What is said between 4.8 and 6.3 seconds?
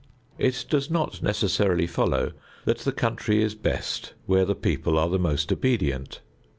are the most obedient.